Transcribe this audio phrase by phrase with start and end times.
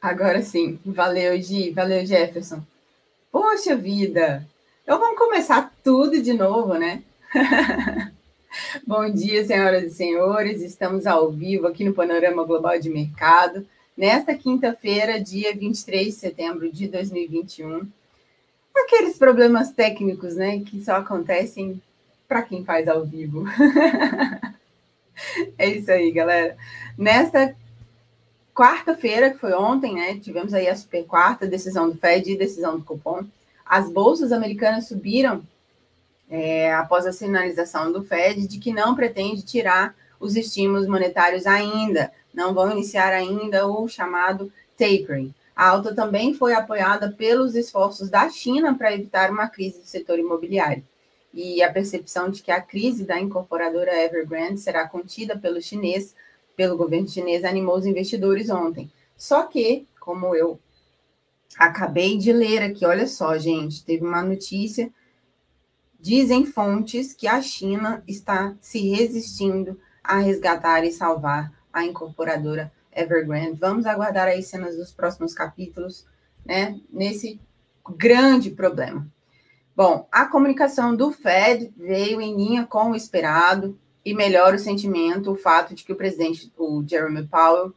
[0.00, 0.78] Agora sim.
[0.84, 1.70] Valeu, Gi.
[1.70, 2.62] Valeu, Jefferson.
[3.32, 4.46] Poxa vida!
[4.82, 7.02] Então vamos começar tudo de novo, né?
[8.86, 10.62] Bom dia, senhoras e senhores.
[10.62, 16.72] Estamos ao vivo aqui no Panorama Global de Mercado, nesta quinta-feira, dia 23 de setembro
[16.72, 17.86] de 2021.
[18.74, 21.80] Aqueles problemas técnicos, né, que só acontecem
[22.28, 23.44] para quem faz ao vivo.
[25.58, 26.56] é isso aí, galera.
[26.96, 27.54] Nesta
[28.56, 30.18] quarta-feira, que foi ontem, né?
[30.18, 33.22] Tivemos aí a super quarta, decisão do Fed e decisão do cupom.
[33.66, 35.42] As bolsas americanas subiram
[36.30, 42.10] é, após a sinalização do Fed de que não pretende tirar os estímulos monetários ainda,
[42.32, 45.34] não vão iniciar ainda o chamado tapering.
[45.54, 50.18] A alta também foi apoiada pelos esforços da China para evitar uma crise do setor
[50.18, 50.82] imobiliário.
[51.32, 56.14] E a percepção de que a crise da incorporadora Evergrande será contida pelo chinês
[56.56, 58.90] pelo governo chinês animou os investidores ontem.
[59.16, 60.58] Só que, como eu
[61.58, 64.90] acabei de ler aqui, olha só, gente, teve uma notícia.
[66.00, 73.58] Dizem fontes que a China está se resistindo a resgatar e salvar a incorporadora Evergrande.
[73.58, 76.06] Vamos aguardar aí cenas dos próximos capítulos,
[76.44, 76.80] né?
[76.90, 77.38] Nesse
[77.96, 79.06] grande problema.
[79.74, 85.32] Bom, a comunicação do Fed veio em linha com o esperado e melhora o sentimento
[85.32, 87.74] o fato de que o presidente, o Jeremy Powell,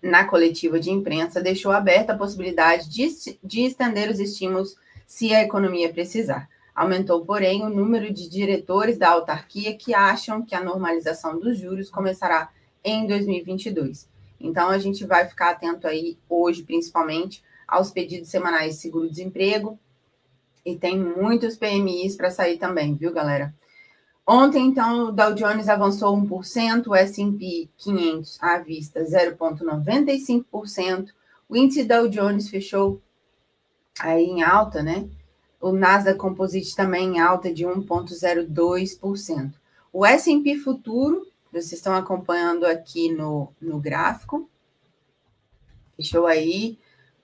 [0.00, 4.74] na coletiva de imprensa, deixou aberta a possibilidade de, de estender os estímulos
[5.06, 6.48] se a economia precisar.
[6.74, 11.90] Aumentou, porém, o número de diretores da autarquia que acham que a normalização dos juros
[11.90, 12.48] começará
[12.82, 14.08] em 2022.
[14.40, 19.78] Então, a gente vai ficar atento aí, hoje, principalmente, aos pedidos semanais de seguro-desemprego.
[20.64, 23.52] E tem muitos PMIs para sair também, viu, galera?
[24.30, 31.08] Ontem, então, o Dow Jones avançou 1%, o S&P 500 à vista 0,95%,
[31.48, 33.00] o índice Dow Jones fechou
[33.98, 35.08] aí em alta, né?
[35.58, 39.54] O Nasdaq Composite também em alta de 1,02%.
[39.90, 44.46] O S&P Futuro, vocês estão acompanhando aqui no, no gráfico,
[45.96, 46.78] fechou aí,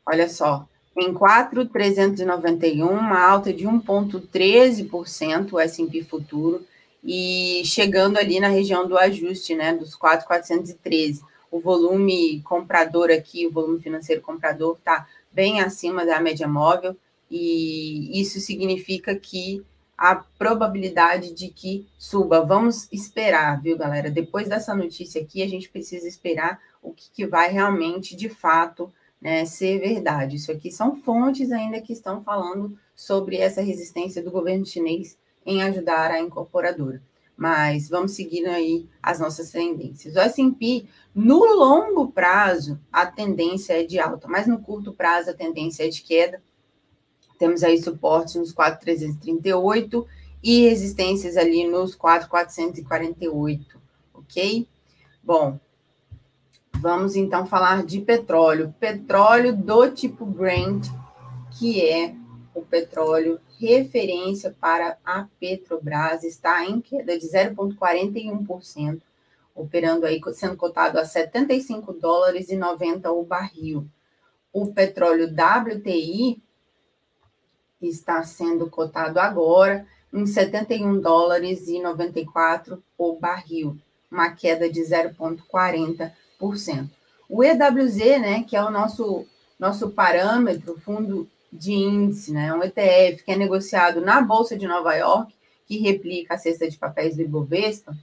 [0.06, 6.64] olha só, em 4,391, uma alta de 1,13% o S&P Futuro,
[7.04, 11.22] e chegando ali na região do ajuste, né, dos 4,413.
[11.50, 16.96] O volume comprador aqui, o volume financeiro comprador está bem acima da média móvel,
[17.30, 19.64] e isso significa que
[19.96, 22.40] a probabilidade de que suba.
[22.44, 24.10] Vamos esperar, viu, galera?
[24.10, 28.92] Depois dessa notícia aqui, a gente precisa esperar o que, que vai realmente, de fato,
[29.20, 30.36] né, ser verdade.
[30.36, 35.62] Isso aqui são fontes ainda que estão falando sobre essa resistência do governo chinês em
[35.62, 37.02] ajudar a incorporadora.
[37.36, 40.14] Mas vamos seguindo aí as nossas tendências.
[40.14, 45.34] O S&P, no longo prazo, a tendência é de alta, mas no curto prazo a
[45.34, 46.40] tendência é de queda.
[47.38, 50.06] Temos aí suportes nos 4,338
[50.42, 53.80] e resistências ali nos 4,448,
[54.12, 54.68] ok?
[55.22, 55.58] Bom,
[56.74, 58.74] vamos então falar de petróleo.
[58.78, 60.86] Petróleo do tipo Brent,
[61.58, 62.14] que é
[62.54, 69.02] o petróleo referência para a Petrobras está em queda de 0,41%,
[69.54, 73.86] operando aí, sendo cotado a 75 dólares e 90 o barril.
[74.52, 76.42] O petróleo WTI
[77.80, 83.76] está sendo cotado agora em 71 dólares e 94 o barril,
[84.10, 86.88] uma queda de 0,40%.
[87.28, 89.26] O EWZ, né, que é o nosso
[89.58, 92.52] nosso parâmetro, fundo de índice, né?
[92.52, 95.32] Um ETF que é negociado na Bolsa de Nova York,
[95.66, 97.96] que replica a cesta de papéis do Ibovespa,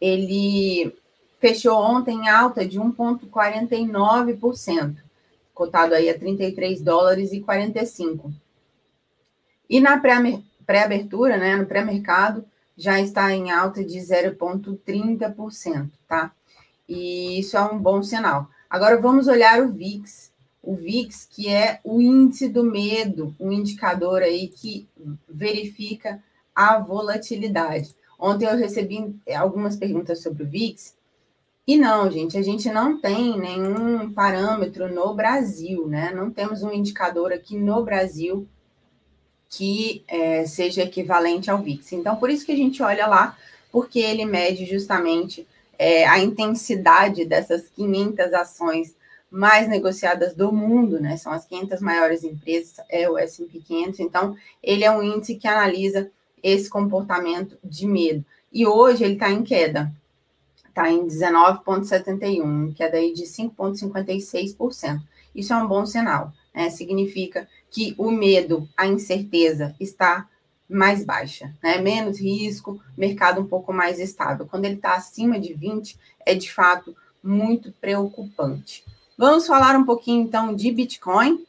[0.00, 0.96] ele
[1.38, 4.96] fechou ontem em alta de 1,49%,
[5.52, 8.32] cotado aí a 33 dólares e 45.
[9.68, 12.44] E na pré-abertura, né, no pré-mercado,
[12.76, 16.32] já está em alta de 0,30%, tá?
[16.88, 18.48] E isso é um bom sinal.
[18.70, 20.31] Agora vamos olhar o VIX,
[20.62, 24.88] o VIX, que é o índice do medo, um indicador aí que
[25.28, 26.22] verifica
[26.54, 27.94] a volatilidade.
[28.18, 30.94] Ontem eu recebi algumas perguntas sobre o VIX,
[31.66, 36.12] e não, gente, a gente não tem nenhum parâmetro no Brasil, né?
[36.12, 38.48] Não temos um indicador aqui no Brasil
[39.48, 41.92] que é, seja equivalente ao VIX.
[41.92, 43.36] Então, por isso que a gente olha lá,
[43.70, 45.46] porque ele mede justamente
[45.78, 48.94] é, a intensidade dessas 500 ações
[49.32, 51.16] mais negociadas do mundo, né?
[51.16, 54.00] São as 500 maiores empresas, é o S&P 500.
[54.00, 56.10] Então, ele é um índice que analisa
[56.42, 58.22] esse comportamento de medo.
[58.52, 59.90] E hoje ele está em queda.
[60.68, 65.00] está em 19,71, que é daí de 5,56%.
[65.34, 66.68] Isso é um bom sinal, né?
[66.68, 70.28] Significa que o medo, a incerteza está
[70.68, 71.78] mais baixa, né?
[71.78, 74.46] Menos risco, mercado um pouco mais estável.
[74.46, 78.84] Quando ele está acima de 20, é de fato muito preocupante.
[79.16, 81.44] Vamos falar um pouquinho então de Bitcoin.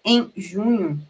[0.08, 1.00] em junho,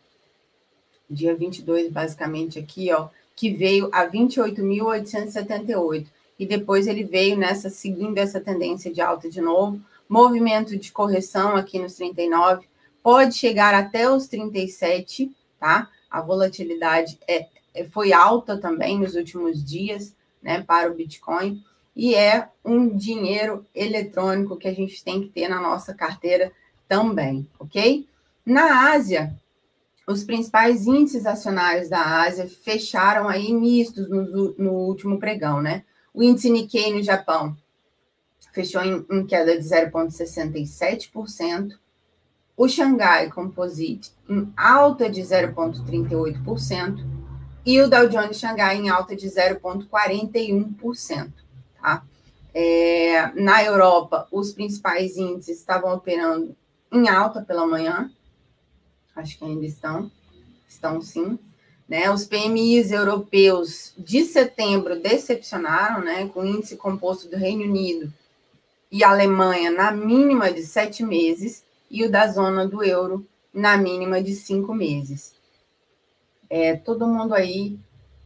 [1.09, 8.19] dia 22, basicamente aqui, ó, que veio a 28.878 e depois ele veio nessa seguindo
[8.19, 12.67] essa tendência de alta de novo, movimento de correção aqui nos 39,
[13.01, 15.31] pode chegar até os 37,
[15.61, 15.89] tá?
[16.11, 20.13] A volatilidade é, é, foi alta também nos últimos dias,
[20.43, 21.63] né, para o Bitcoin,
[21.95, 26.51] e é um dinheiro eletrônico que a gente tem que ter na nossa carteira
[26.89, 28.09] também, ok?
[28.49, 29.33] Na Ásia,
[30.07, 35.85] os principais índices acionários da Ásia fecharam aí mistos no, no último pregão, né?
[36.15, 37.55] O índice Nikkei no Japão
[38.51, 41.77] fechou em, em queda de 0,67%.
[42.57, 47.05] O Xangai Composite em alta de 0,38%.
[47.67, 51.33] E o Dow Jones Xangai em alta de 0,41%.
[51.83, 52.03] Tá?
[52.55, 56.57] É, na Europa, os principais índices estavam operando
[56.91, 58.11] em alta pela manhã.
[59.19, 60.11] Acho que ainda estão.
[60.69, 61.37] Estão sim.
[61.89, 62.09] Né?
[62.09, 66.29] Os PMIs europeus de setembro decepcionaram, né?
[66.29, 68.13] com o índice composto do Reino Unido
[68.93, 74.23] e Alemanha na mínima de sete meses e o da zona do euro na mínima
[74.23, 75.35] de cinco meses.
[76.49, 77.77] É, todo mundo aí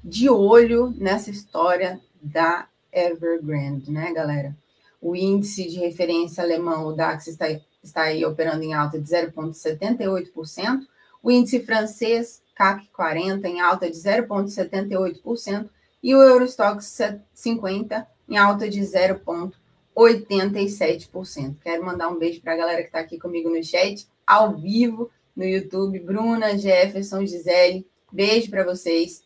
[0.05, 4.55] de olho nessa história da Evergrande, né, galera?
[5.03, 7.47] O índice de referência alemão, o DAX, está,
[7.83, 10.87] está aí operando em alta de 0,78%.
[11.21, 15.69] O índice francês CAC 40 em alta de 0,78%
[16.01, 17.01] e o Eurostox
[17.35, 21.57] 50 em alta de 0,87%.
[21.61, 25.11] Quero mandar um beijo para a galera que está aqui comigo no chat, ao vivo,
[25.35, 25.99] no YouTube.
[25.99, 29.25] Bruna, Jefferson, Gisele, beijo para vocês.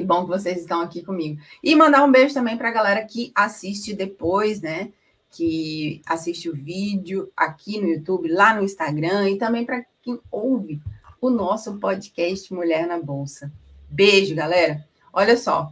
[0.00, 1.38] Que bom que vocês estão aqui comigo.
[1.62, 4.90] E mandar um beijo também para a galera que assiste depois, né?
[5.30, 10.80] Que assiste o vídeo aqui no YouTube, lá no Instagram, e também para quem ouve
[11.20, 13.52] o nosso podcast Mulher na Bolsa.
[13.90, 14.82] Beijo, galera.
[15.12, 15.70] Olha só.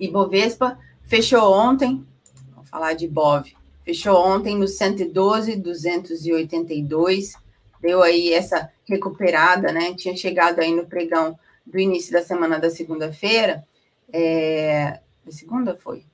[0.00, 2.04] Ibovespa fechou ontem,
[2.52, 3.46] vamos falar de Ibov,
[3.84, 7.34] fechou ontem no 112,282,
[7.80, 9.94] deu aí essa recuperada, né?
[9.94, 13.66] Tinha chegado aí no pregão do início da semana da segunda-feira.
[14.12, 15.00] É...
[15.24, 16.04] Da segunda foi?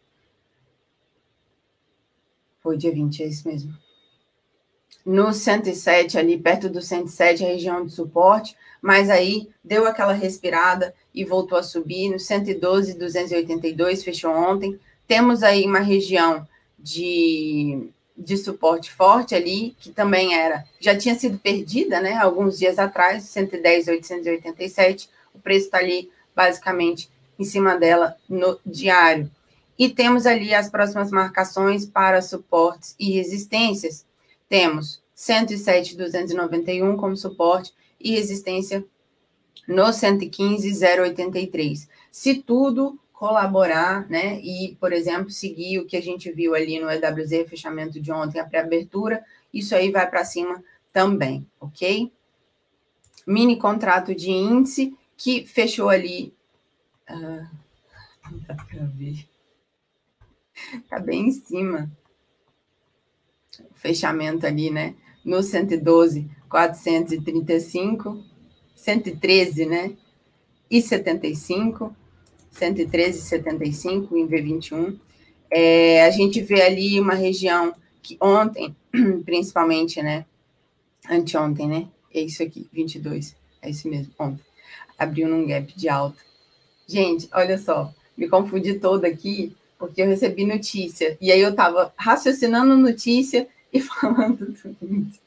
[2.61, 3.87] Foi dia 20, é isso mesmo
[5.07, 10.93] no 107, ali perto do 107, a região de suporte, mas aí deu aquela respirada
[11.15, 12.11] e voltou a subir.
[12.11, 14.77] No 112, 282, fechou ontem.
[15.07, 16.47] Temos aí uma região
[16.77, 17.89] de,
[18.19, 23.23] de suporte forte ali, que também era, já tinha sido perdida, né, alguns dias atrás,
[23.23, 25.09] 110, 887.
[25.37, 29.31] O preço está ali, basicamente, em cima dela no diário.
[29.79, 34.07] E temos ali as próximas marcações para suportes e resistências
[34.49, 38.85] temos 107,291 como suporte e resistência
[39.67, 41.89] no 115,083.
[42.11, 46.91] Se tudo colaborar, né, e, por exemplo, seguir o que a gente viu ali no
[46.91, 50.63] EWZ, fechamento de ontem, a pré-abertura, isso aí vai para cima
[50.93, 52.13] também, ok?
[53.27, 56.35] Mini contrato de índice que fechou ali.
[57.09, 57.47] Uh,
[58.31, 59.27] não dá para ver.
[60.89, 61.91] Tá bem em cima
[63.75, 64.95] fechamento ali, né?
[65.25, 68.23] No 112, 435,
[68.75, 69.93] 113, né?
[70.71, 71.95] E 75,
[72.51, 74.99] 113 e 75 em V21.
[75.51, 78.75] É, a gente vê ali uma região que ontem,
[79.25, 80.27] principalmente, né?
[81.09, 81.89] Anteontem, né?
[82.13, 83.37] É isso aqui, 22.
[83.63, 84.45] É isso mesmo, ontem.
[84.99, 86.19] Abriu num gap de alta.
[86.87, 91.17] Gente, olha só, me confundi toda aqui, porque eu recebi notícia.
[91.21, 95.21] E aí eu estava raciocinando notícia e falando tudo isso.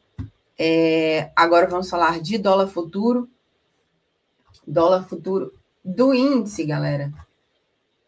[0.59, 3.27] é, agora vamos falar de dólar futuro.
[4.67, 5.55] Dólar futuro
[5.85, 7.13] do índice, galera.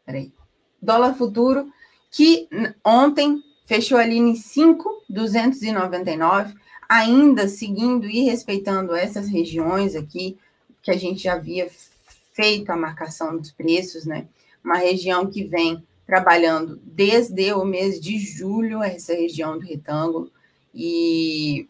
[0.05, 0.33] Peraí.
[0.81, 1.71] Dólar futuro
[2.11, 2.49] que
[2.85, 6.55] ontem fechou ali em 5,299,
[6.89, 10.39] ainda seguindo e respeitando essas regiões aqui,
[10.81, 11.69] que a gente já havia
[12.33, 14.27] feito a marcação dos preços, né?
[14.65, 20.31] Uma região que vem trabalhando desde o mês de julho, essa região do retângulo,
[20.73, 21.69] e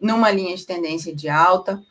[0.00, 1.82] numa linha de tendência de alta.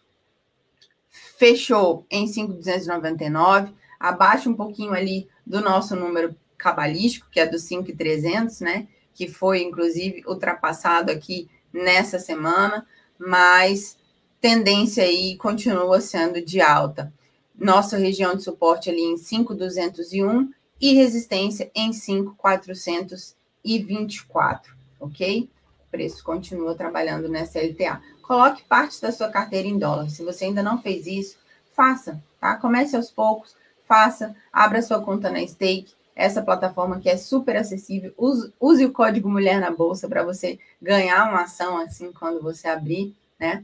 [1.38, 8.62] Fechou em 5,299, abaixo um pouquinho ali do nosso número cabalístico, que é do 5,300,
[8.62, 8.88] né?
[9.13, 12.85] Que foi, inclusive, ultrapassado aqui nessa semana,
[13.17, 13.97] mas
[14.39, 17.13] tendência aí continua sendo de alta.
[17.55, 25.49] Nossa região de suporte ali em 5,201 e resistência em 5,424, ok?
[25.91, 28.01] preço continua trabalhando nessa LTA.
[28.21, 30.09] Coloque parte da sua carteira em dólar.
[30.09, 31.37] Se você ainda não fez isso,
[31.75, 32.55] faça, tá?
[32.55, 38.13] Comece aos poucos, faça, abra sua conta na Stake, essa plataforma que é super acessível.
[38.17, 42.67] Use, use o código Mulher na Bolsa para você ganhar uma ação assim quando você
[42.67, 43.63] abrir, né?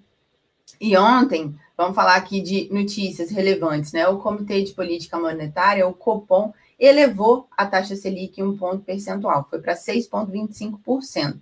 [0.79, 4.07] E ontem, vamos falar aqui de notícias relevantes, né?
[4.07, 9.47] O Comitê de Política Monetária, o Copom, elevou a taxa Selic em um ponto percentual,
[9.49, 11.41] foi para 6,25%.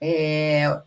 [0.00, 0.80] É,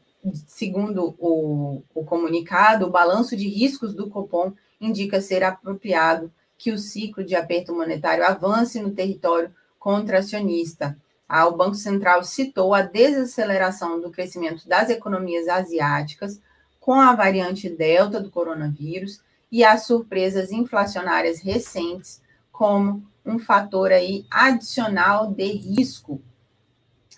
[0.48, 6.32] segundo o, o comunicado, o balanço de riscos do Copom indica ser apropriado
[6.62, 10.96] que o ciclo de aperto monetário avance no território contracionista.
[11.28, 16.40] Ah, o Banco Central citou a desaceleração do crescimento das economias asiáticas
[16.80, 24.24] com a variante Delta do coronavírus e as surpresas inflacionárias recentes como um fator aí
[24.30, 26.22] adicional de risco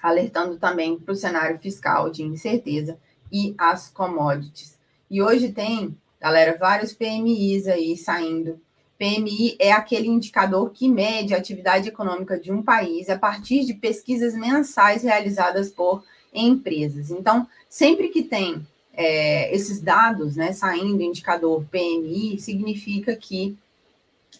[0.01, 2.97] alertando também para o cenário fiscal de incerteza
[3.29, 4.77] e as commodities.
[5.11, 8.59] E hoje tem, galera, vários PMIs aí saindo.
[8.97, 13.73] PMI é aquele indicador que mede a atividade econômica de um país a partir de
[13.73, 17.11] pesquisas mensais realizadas por empresas.
[17.11, 23.57] Então, sempre que tem é, esses dados, né, saindo indicador PMI, significa que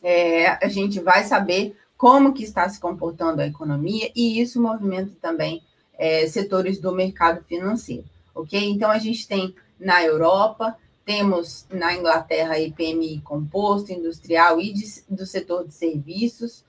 [0.02, 5.12] é, a gente vai saber como que está se comportando a economia, e isso movimenta
[5.22, 5.62] também
[5.98, 8.06] é, setores do mercado financeiro,
[8.36, 8.60] ok?
[8.70, 15.26] Então, a gente tem na Europa, temos na Inglaterra IPMI composto, industrial e de, do
[15.26, 16.64] setor de serviços.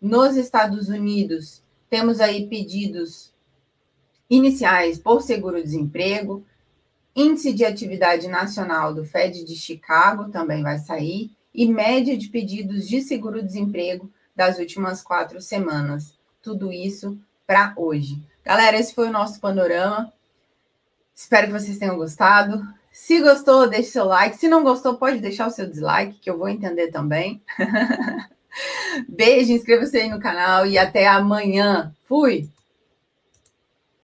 [0.00, 3.32] Nos Estados Unidos, temos aí pedidos
[4.28, 6.44] iniciais por seguro-desemprego,
[7.14, 12.86] índice de atividade nacional do Fed de Chicago também vai sair, e média de pedidos
[12.86, 16.18] de seguro-desemprego das últimas quatro semanas.
[16.42, 18.22] Tudo isso para hoje.
[18.44, 20.12] Galera, esse foi o nosso panorama.
[21.14, 22.62] Espero que vocês tenham gostado.
[22.98, 24.38] Se gostou, deixe seu like.
[24.38, 27.42] Se não gostou, pode deixar o seu dislike, que eu vou entender também.
[29.06, 31.92] Beijo, inscreva-se aí no canal e até amanhã.
[32.06, 32.48] Fui!